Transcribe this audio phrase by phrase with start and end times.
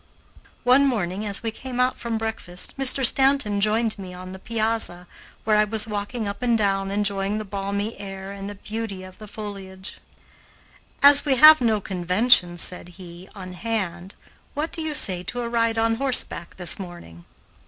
[0.63, 3.05] One morning, as we came out from breakfast, Mr.
[3.05, 5.05] Stanton joined me on the piazza,
[5.43, 9.19] where I was walking up and down enjoying the balmy air and the beauty of
[9.19, 9.99] the foliage.
[11.03, 14.15] "As we have no conventions," said he, "on hand,
[14.55, 17.25] what do you say to a ride on horseback this morning?"